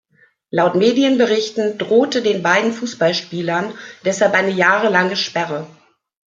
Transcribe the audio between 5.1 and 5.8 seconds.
Sperre.